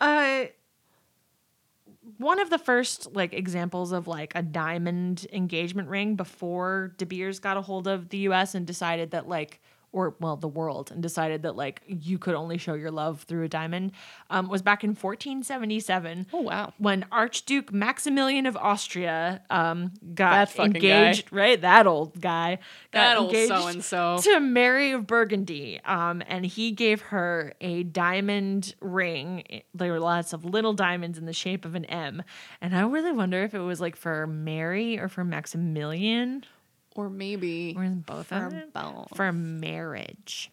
[0.02, 0.46] uh,
[2.17, 7.39] one of the first like examples of like a diamond engagement ring before De Beers
[7.39, 8.56] got a hold of the U.S.
[8.56, 9.62] and decided that like.
[9.93, 13.45] Or well, the world, and decided that like you could only show your love through
[13.45, 13.93] a diamond,
[14.30, 16.73] um, was back in 1477 oh wow!
[16.78, 20.80] when Archduke Maximilian of Austria um, got fucking guy.
[20.80, 21.32] engaged.
[21.32, 22.60] Right, that old guy.
[22.91, 24.19] got That old engaged so-and-so.
[24.23, 29.62] to Mary of Burgundy, um, and he gave her a diamond ring.
[29.73, 32.23] There were lots of little diamonds in the shape of an M,
[32.62, 36.43] and I really wonder if it was like for Mary or for Maximilian
[36.98, 39.16] Or maybe or both for both.
[39.16, 40.52] for marriage.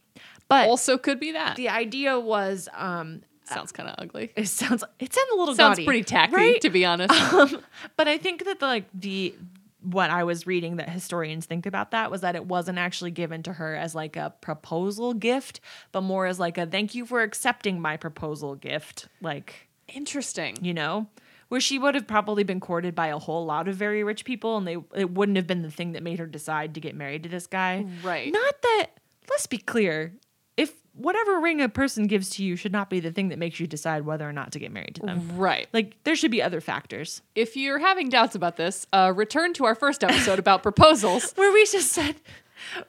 [0.49, 1.57] But Also, could be that.
[1.57, 2.69] the idea was.
[2.75, 4.33] Um, Sounds kind of ugly.
[4.37, 6.61] it sounds it sounds a little Sounds gaudy, pretty tacky, right?
[6.63, 7.13] to be honest.
[7.35, 7.63] Um,
[7.97, 9.35] but I think that the, like the
[9.83, 13.43] what I was reading that historians think about that was that it wasn't actually given
[13.43, 15.61] to her as like a proposal gift,
[15.93, 19.09] but more as like a thank you for accepting my proposal gift.
[19.21, 20.57] Like, Interesting.
[20.63, 21.09] you know,
[21.49, 24.57] where she would have probably been courted by a whole lot of very rich people
[24.57, 27.23] and they it wouldn't have been the thing that made her decide to get married
[27.25, 27.87] to this guy.
[28.03, 28.33] Right.
[28.33, 28.87] Not that
[29.31, 30.13] let's be clear.
[30.57, 33.59] If whatever ring a person gives to you should not be the thing that makes
[33.59, 35.37] you decide whether or not to get married to them.
[35.37, 35.67] Right.
[35.73, 37.21] Like there should be other factors.
[37.35, 41.33] If you're having doubts about this, uh, return to our first episode about proposals.
[41.37, 42.15] where we just said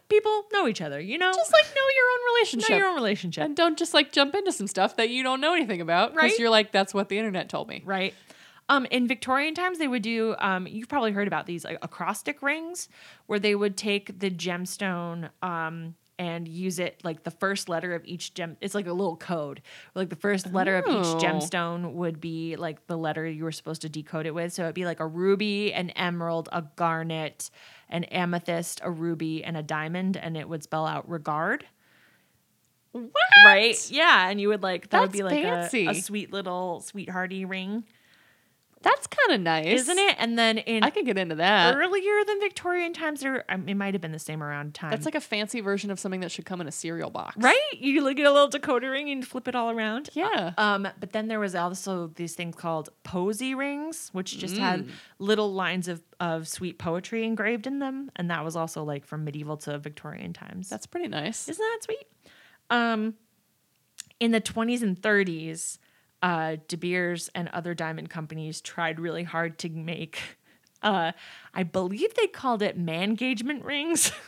[0.09, 1.31] people know each other, you know?
[1.33, 2.69] Just like know your own relationship.
[2.69, 3.43] know your own relationship.
[3.43, 6.31] and don't just like jump into some stuff that you don't know anything about because
[6.31, 6.39] Right.
[6.39, 7.81] you're like, that's what the internet told me.
[7.85, 8.13] right?
[8.67, 10.35] Um, in Victorian times, they would do.
[10.39, 12.89] Um, you've probably heard about these like acrostic rings,
[13.27, 18.03] where they would take the gemstone um, and use it like the first letter of
[18.05, 18.57] each gem.
[18.61, 19.61] It's like a little code.
[19.93, 21.19] Like the first letter of each Oh.
[21.21, 24.51] gemstone would be like the letter you were supposed to decode it with.
[24.53, 27.51] So it'd be like a ruby, an emerald, a garnet,
[27.89, 31.65] an amethyst, a ruby, and a diamond, and it would spell out regard.
[32.93, 33.11] What?
[33.45, 33.91] Right?
[33.91, 37.83] Yeah, and you would like that would be like a, a sweet little sweethearty ring.
[38.85, 40.15] That's kind of nice, isn't it?
[40.19, 41.75] And then in I can get into that.
[41.75, 44.91] earlier than Victorian times, there it might have been the same around time.
[44.91, 47.35] That's like a fancy version of something that should come in a cereal box.
[47.37, 47.59] right.
[47.73, 50.09] You look at a little decoder ring and flip it all around.
[50.13, 50.53] Yeah.
[50.57, 54.91] Um, but then there was also these things called posy rings, which just had Mm.
[55.19, 59.25] little lines of, of sweet poetry engraved in them, and that was also like from
[59.25, 60.69] medieval to Victorian times.
[60.69, 61.49] That's pretty nice.
[61.49, 62.07] Isn't that sweet?
[62.69, 63.15] Um,
[64.19, 65.77] in the 20s and 30s,
[66.25, 70.19] uh, De Beers and other diamond companies tried really hard to make,
[70.81, 71.11] uh,
[71.53, 74.11] I believe they called it man engagement rings,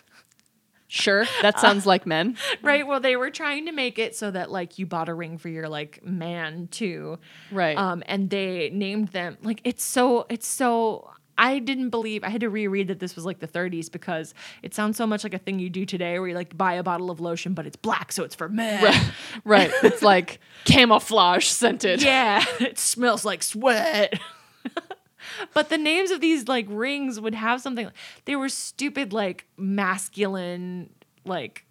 [0.89, 1.25] Sure.
[1.41, 2.38] That sounds like men.
[2.62, 2.88] right?
[2.88, 5.49] Well, they were trying to make it so that like you bought a ring for
[5.49, 7.19] your like man too.
[7.51, 7.77] Right.
[7.77, 12.41] Um, and they named them like it's so it's so I didn't believe I had
[12.41, 15.38] to reread that this was like the 30s because it sounds so much like a
[15.38, 18.12] thing you do today where you like buy a bottle of lotion but it's black
[18.12, 18.84] so it's for men.
[18.84, 19.12] Right.
[19.43, 19.71] right.
[19.84, 22.02] It's like camouflage scented.
[22.02, 24.19] Yeah, it smells like sweat.
[25.54, 27.89] but the names of these like rings would have something
[28.26, 30.89] they were stupid like masculine
[31.26, 31.65] like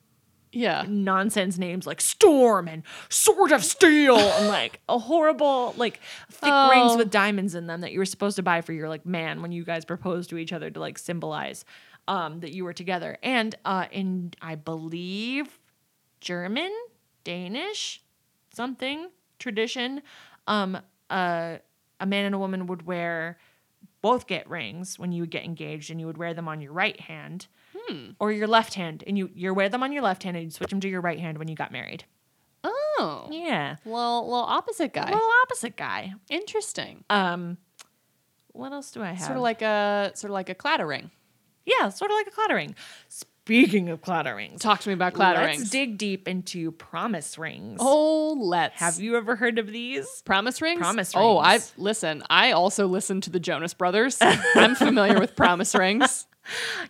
[0.52, 0.85] Yeah.
[0.88, 6.70] nonsense names like Storm and Sword of Steel and like a horrible like thick Oh.
[6.70, 9.42] rings with diamonds in them that you were supposed to buy for your like man
[9.42, 11.64] when you guys proposed to each other to like symbolize
[12.09, 13.18] um that you were together.
[13.22, 15.59] And uh in I believe
[16.20, 16.72] German,
[17.24, 18.00] Danish,
[18.54, 20.02] something tradition,
[20.46, 20.78] um
[21.11, 21.56] uh
[22.00, 23.38] a man and a woman would wear
[24.02, 26.72] both get rings when you would get engaged and you would wear them on your
[26.72, 27.46] right hand
[28.18, 30.50] or your left hand and you you wear them on your left hand and you
[30.50, 32.04] switch them to your right hand when you got married
[32.64, 33.28] Oh.
[33.30, 35.04] yeah Well, little opposite guy.
[35.12, 37.04] little opposite guy Interesting.
[37.10, 37.58] um
[38.52, 41.10] what else do i have Sort of like a sort of like a Claddagh ring.
[41.64, 42.74] yeah sort of like a Claddagh ring
[43.08, 45.58] speaking of Claddagh rings Talk to me about Claddagh rings.
[45.60, 48.80] let's dig deep into promise rings Oh, let's.
[48.80, 50.80] have you ever heard of these Promise rings?
[50.80, 51.22] Promise rings.
[51.24, 52.24] Oh, I listen.
[52.30, 54.18] I also listen to the Jonas Brothers.
[54.20, 56.26] I'm familiar with promise rings.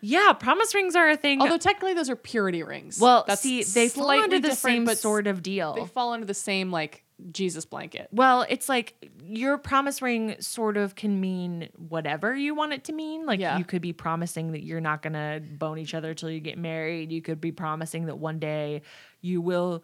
[0.00, 2.98] yeah promise rings are a thing Although technically those are purity rings.
[3.00, 6.34] well That's see they fall under the same sort of deal They fall under the
[6.34, 8.08] same like Jesus blanket.
[8.12, 12.92] Well, it's like your promise ring sort of can mean whatever you want it to
[12.92, 13.24] mean.
[13.24, 13.56] Like Yeah.
[13.56, 16.58] you could be promising that you're not going to bone each other till you get
[16.58, 17.10] married.
[17.10, 18.82] You could be promising that one day
[19.22, 19.82] you will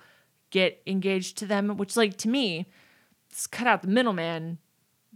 [0.51, 2.67] get engaged to them, which like to me,
[3.31, 4.59] it's cut out the middleman,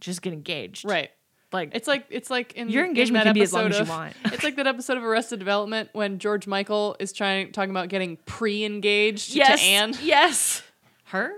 [0.01, 0.87] just get engaged.
[0.87, 1.11] Right.
[1.57, 3.89] Like It's like it's like in Your engagement that can be as long episode as
[3.89, 4.15] you want.
[4.27, 8.19] It's like that episode of Arrested Development when George Michael is trying talking about getting
[8.27, 9.95] pre-engaged yes, to Anne.
[10.03, 10.63] Yes.
[11.05, 11.33] Her?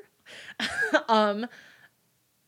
[1.08, 1.46] um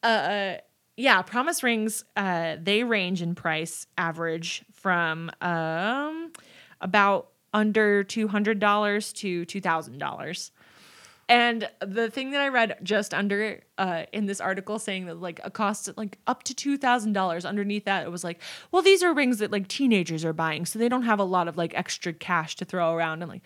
[0.02, 0.54] uh
[0.96, 6.32] yeah, promise rings uh they range in price average from um
[6.80, 10.50] about under $200 to $2,000.
[11.30, 15.40] And the thing that I read just under uh, in this article saying that like
[15.44, 17.44] a cost like up to two thousand dollars.
[17.44, 20.78] Underneath that, it was like, well, these are rings that like teenagers are buying, so
[20.78, 23.22] they don't have a lot of like extra cash to throw around.
[23.22, 23.42] And like,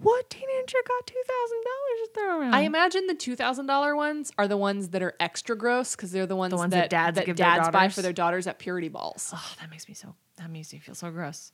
[0.00, 2.54] what teenager got two thousand dollars to throw around?
[2.56, 6.10] I imagine the two thousand dollar ones are the ones that are extra gross because
[6.10, 8.88] they're the ones, ones that, that dads that dads buy for their daughters at purity
[8.88, 9.32] balls.
[9.32, 11.52] oh, that makes me so that makes me feel so gross.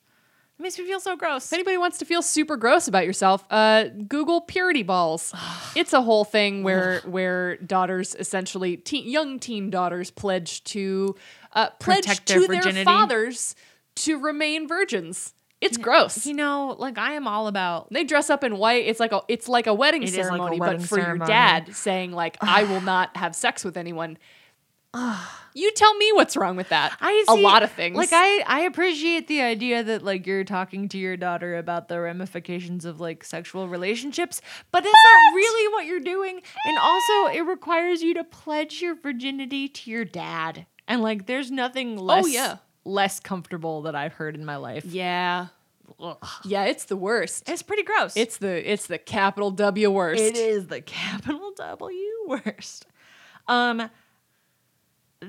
[0.59, 1.47] It makes me feel so gross.
[1.47, 5.35] If anybody wants to feel super gross about yourself, uh, Google purity balls.
[5.75, 11.17] it's a whole thing where where daughters essentially teen, young teen daughters pledge to
[11.55, 13.57] uh, pledge Protect their to their fathers
[13.97, 15.35] to remain virgins.
[15.61, 16.27] It's gross.
[16.27, 18.87] You know, like I am all about They dress up in white.
[18.87, 20.99] It's like a it's like a wedding It is like a ceremony, wedding but for
[20.99, 24.19] your dad saying like I will not have sex with anyone.
[25.57, 26.97] You tell me what's wrong with that.
[27.01, 27.97] I a see- lot of things.
[27.97, 32.01] Like I, I appreciate the idea that like you're talking to your daughter about the
[32.01, 34.41] ramifications of like sexual relationships,
[34.73, 36.41] but is that really what you're doing?
[36.67, 41.51] And also, it requires you to pledge your virginity to your dad, and like there's
[41.51, 42.57] nothing less, Oh, yeah.
[42.85, 44.85] less comfortable that I've heard in my life.
[44.85, 45.47] yeah,
[46.45, 47.49] yeah, it's the worst.
[47.49, 48.17] It's pretty gross.
[48.17, 50.21] It's the it's the capital W worst.
[50.21, 52.87] It is the capital W worst.
[53.47, 53.91] Um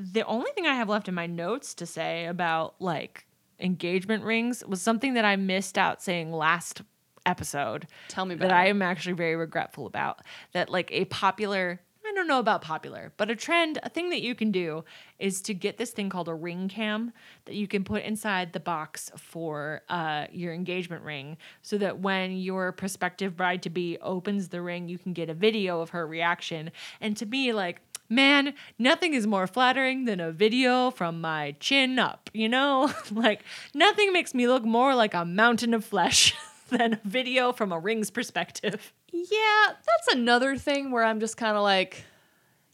[0.01, 3.25] the only thing I have left in my notes to say about like
[3.60, 6.81] engagement rings was something that I missed out saying last
[7.25, 10.19] episode Tell me about that I am actually very regretful about.
[10.53, 14.21] That like a popular I don't know about popular, but a trend, a thing that
[14.21, 14.86] you can do
[15.17, 17.12] is to get this thing called a ring cam
[17.45, 22.38] that you can put inside the box for uh, your engagement ring so that when
[22.38, 26.05] your prospective bride to be opens the ring, you can get a video of her
[26.05, 26.71] reaction.
[27.01, 32.00] And to me, like, man, nothing is more flattering than a video from my chin
[32.00, 32.91] up, you know?
[33.12, 36.34] like, nothing makes me look more like a mountain of flesh
[36.70, 38.94] than a video from a ring's perspective.
[39.12, 42.04] Yeah, that's another thing where I'm just kind of like,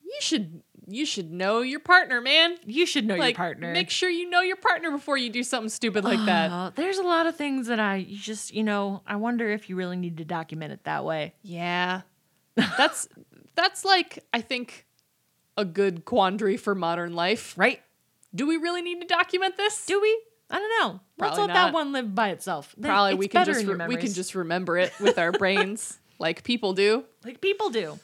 [0.04, 2.58] you should you should know your partner, man.
[2.65, 3.72] You should know like, your partner.
[3.72, 6.52] Make sure you know your partner before you do something stupid like that.
[6.52, 9.70] Uh, there's a lot of things that I you just, you know, I wonder if
[9.70, 11.34] you really need to document it that way.
[11.44, 12.02] Yeah,
[12.56, 13.08] that's
[13.56, 14.86] that's like I think
[15.57, 17.57] a good quandary for modern life.
[17.57, 17.81] Right?
[18.33, 19.85] Do we really need to document this?
[19.85, 20.21] Do we?
[20.49, 20.99] I don't know.
[21.17, 22.75] Let's Probably let that one live by itself.
[22.77, 25.97] Then Probably it's we can just re- we can just remember it with our brains
[26.19, 27.05] like people do.
[27.23, 27.99] like people do.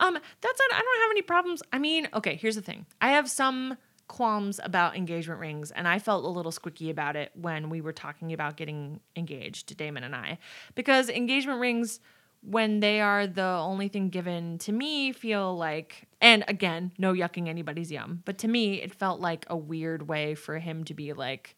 [0.00, 0.72] Um, that's it.
[0.72, 1.62] I don't have any problems.
[1.72, 2.86] I mean, okay, here's the thing.
[3.00, 3.76] I have some
[4.08, 7.92] qualms about engagement rings, and I felt a little squicky about it when we were
[7.92, 10.38] talking about getting engaged, Damon and I,
[10.74, 12.00] because engagement rings,
[12.42, 17.48] when they are the only thing given to me, feel like, and again, no yucking
[17.48, 21.12] anybody's yum, but to me, it felt like a weird way for him to be
[21.12, 21.56] like,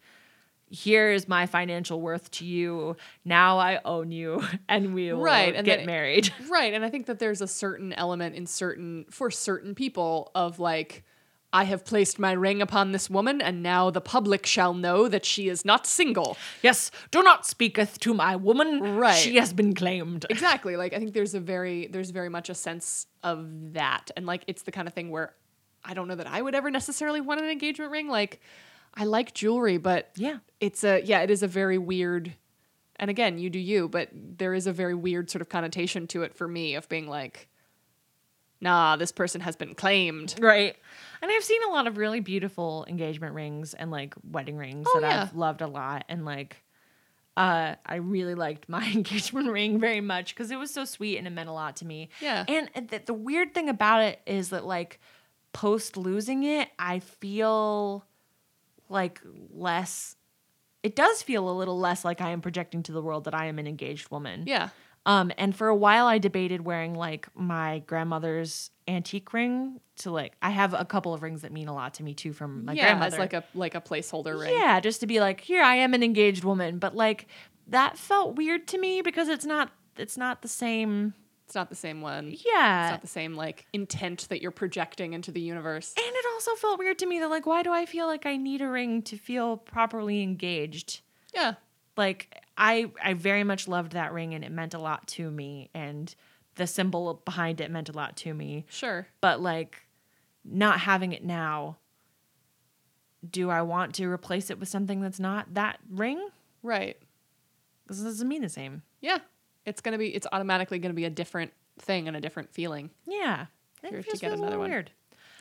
[0.71, 2.97] here's my financial worth to you.
[3.25, 6.33] Now I own you, and we will Right, and get then- married.
[6.51, 6.75] Right.
[6.75, 11.05] And I think that there's a certain element in certain, for certain people, of like,
[11.55, 15.25] I have placed my ring upon this woman, and now the public shall know that
[15.25, 16.37] she is not single.
[16.63, 18.81] yes, do not speaketh to my woman.
[18.97, 19.15] Right.
[19.17, 20.27] She has been claimed.
[20.29, 20.77] Exactly.
[20.77, 24.11] Like, I think there's a very, there's very much a sense of that.
[24.17, 25.33] And like, it's the kind of thing where
[25.85, 28.09] I don't know that I would ever necessarily want an engagement ring.
[28.09, 28.41] Like,
[28.95, 30.39] I like jewelry, but Yeah.
[30.61, 32.35] it's a, yeah, it is a very weird,
[32.97, 36.23] and again, you do you, but there is a very weird sort of connotation to
[36.25, 37.49] it for me of being like,
[38.61, 40.35] nah, this person has been claimed.
[40.41, 40.77] Right.
[41.23, 45.01] And I've seen a lot of really beautiful engagement rings and like wedding rings Oh,
[45.01, 45.23] that yeah.
[45.23, 46.05] I've loved a lot.
[46.09, 46.63] And like,
[47.37, 51.27] uh, I really liked my engagement ring very much because it was so sweet and
[51.27, 52.11] it meant a lot to me.
[52.21, 52.45] Yeah.
[52.47, 55.01] And the, the weird thing about it is that like
[55.53, 58.05] post losing it, I feel
[58.89, 59.21] like
[59.53, 60.17] less.
[60.83, 63.47] It does feel a little less like I am projecting to the world that I
[63.47, 64.45] am an engaged woman.
[64.47, 64.69] Yeah.
[65.07, 70.35] Um, and for a while, I debated wearing like my grandmother's antique ring to like.
[70.41, 72.73] I have a couple of rings that mean a lot to me too from my
[72.73, 73.17] yeah, grandmother.
[73.17, 74.55] as like a like a placeholder ring.
[74.57, 76.79] yeah, just to be like, here I am an engaged woman.
[76.79, 77.27] But like
[77.69, 79.71] that felt weird to me because it's not.
[79.97, 81.15] It's not the same.
[81.47, 82.35] It's not the same one.
[82.45, 82.87] Yeah.
[82.87, 85.93] It's not the same like intent that you're projecting into the universe.
[85.97, 88.37] and it also felt weird to me that like, why do I feel like I
[88.37, 91.03] need a ring to feel properly engaged?
[91.35, 91.55] Yeah.
[91.97, 95.71] Like I I very much loved that ring and it meant a lot to me
[95.75, 96.15] and
[96.57, 98.65] the symbol behind it meant a lot to me.
[98.69, 99.07] Sure.
[99.21, 99.83] But like
[100.45, 101.79] not having it now
[103.29, 106.29] do I want to replace it with something that's not that ring?
[106.63, 106.99] Right.
[107.87, 108.83] This doesn't mean the same.
[109.01, 109.19] Yeah.
[109.65, 112.91] It's gonna be it's automatically gonna be a different thing and a different feeling.
[113.07, 113.47] Yeah.
[113.83, 114.71] If It you're to feels get another little one.
[114.71, 114.91] weird.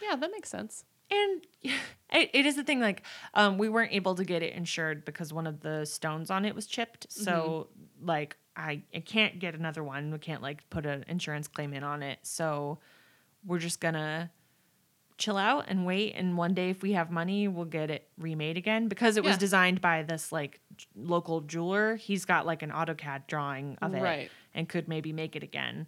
[0.02, 0.86] Yeah, that makes sense.
[1.12, 5.06] And it, it is the thing like um, we weren't able to get it insured
[5.06, 7.12] because one of the stones on it was chipped.
[7.12, 7.68] So
[8.02, 10.12] like I, I can't get another one.
[10.12, 12.20] We can't like put an insurance claim in on it.
[12.24, 12.80] So
[13.46, 14.32] we're just gonna
[15.18, 16.14] chill out and wait.
[16.16, 19.38] And one day if we have money, we'll get it remade again because it was
[19.38, 21.96] designed by this like j- local jeweler.
[21.96, 24.32] He's got like an AutoCAD drawing of it Right.
[24.56, 25.88] and could maybe make it again.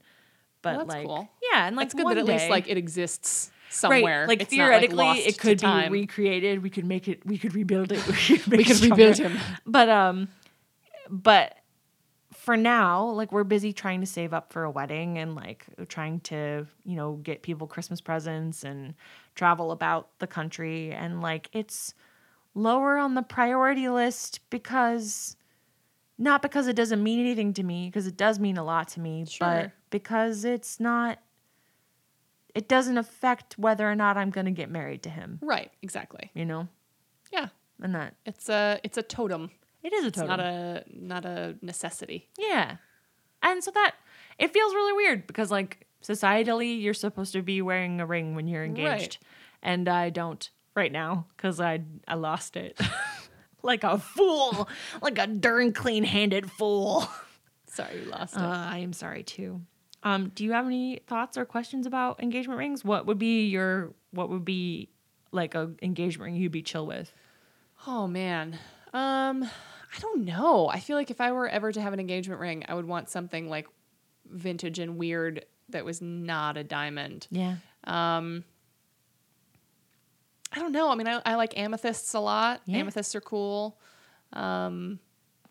[0.65, 1.29] But Well, that's like cool.
[1.51, 4.21] yeah, and like It's good that at least like it exists somewhere.
[4.21, 4.27] Right.
[4.29, 6.63] Like It's not, theoretically, it could be recreated.
[6.63, 7.23] We could make it.
[7.25, 7.99] We could rebuild it.
[8.29, 9.37] We could, we could rebuild him.
[9.65, 10.27] But um,
[11.09, 11.55] but
[12.33, 16.19] for now, like we're busy trying to save up for a wedding and like trying
[16.21, 18.95] to you know get people Christmas presents and
[19.35, 21.93] travel about the country and like it's
[22.55, 25.35] lower on the priority list because
[26.17, 28.99] not because it doesn't mean anything to me because it does mean a lot to
[29.01, 29.45] me Sure.
[29.47, 31.19] but because it's not
[32.53, 36.31] it doesn't affect whether or not I'm going to get married to him, Right, exactly.
[36.33, 36.67] you know?
[37.31, 37.47] Yeah.
[37.81, 39.51] And that It's a it's a totem.
[39.83, 40.27] it is a It's totem.
[40.27, 42.27] not a not a necessity.
[42.37, 42.75] yeah.
[43.41, 43.95] And so that
[44.37, 48.47] it feels really weird because like societally you're supposed to be wearing a ring when
[48.49, 48.89] you're engaged.
[48.89, 49.17] Right.
[49.63, 52.77] And I don't right now cuz I I lost it.
[53.63, 54.67] like a fool,
[55.01, 57.07] like a darn clean-handed fool.
[57.67, 58.41] Sorry, you lost it.
[58.41, 59.61] Uh, I am sorry too.
[60.05, 62.85] Um, do you have any thoughts or questions about engagement rings?
[62.85, 64.89] What would be your what would be
[65.31, 67.11] like a engagement ring you'd be chill with?
[67.87, 68.59] Oh man.
[68.93, 70.67] Um I don't know.
[70.67, 73.09] I feel like if I were ever to have an engagement ring, I would want
[73.09, 73.67] something like
[74.29, 77.27] vintage and weird that was not a diamond.
[77.31, 77.55] Yeah.
[77.85, 78.43] I
[80.59, 80.91] don't know.
[80.91, 82.61] I mean, I, I like amethysts a lot.
[82.65, 82.77] Yeah.
[82.77, 83.79] Amethysts are cool.
[84.33, 84.99] Um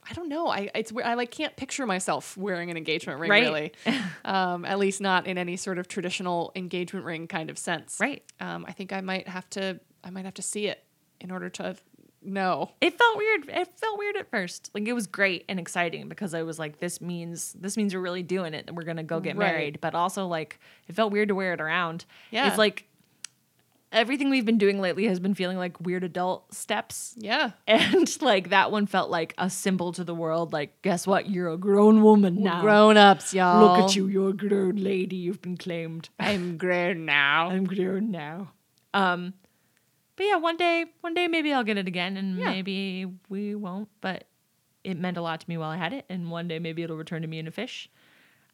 [0.08, 0.48] I don't know.
[0.48, 3.42] I it's I like can't picture myself wearing an engagement ring Right.
[3.44, 3.72] really.
[4.24, 7.98] um at least not in any sort of traditional engagement ring kind of sense.
[8.00, 8.22] Right.
[8.40, 10.82] Um I think I might have to I might have to see it
[11.20, 11.76] in order to
[12.22, 12.70] know.
[12.80, 13.48] It felt weird.
[13.48, 14.70] It felt weird at first.
[14.74, 18.00] Like it was great and exciting because I was like, this means this means we're
[18.00, 19.46] really doing it and we're gonna go get Right.
[19.52, 19.78] married.
[19.80, 22.04] But also like it felt weird to wear it around.
[22.30, 22.48] Yeah.
[22.48, 22.86] It's like
[23.94, 27.14] everything we've been doing lately has been feeling like weird adult steps.
[27.16, 27.52] Yeah.
[27.66, 30.52] And like that one felt like a symbol to the world.
[30.52, 31.30] Like, guess what?
[31.30, 32.60] You're a grown woman now.
[32.60, 33.62] Grown-ups, y'all.
[33.78, 35.16] Look at you, you're a grown lady.
[35.16, 36.08] You've been claimed.
[36.20, 37.48] I'm grown now.
[37.50, 38.50] I'm grown now.
[38.92, 39.32] Um,
[40.16, 42.50] but yeah, one day, one day maybe I'll get it again, and Yeah.
[42.50, 43.88] maybe we won't.
[44.00, 44.24] But
[44.84, 46.96] it meant a lot to me while I had it, and one day maybe it'll
[46.96, 47.88] return to me in a fish.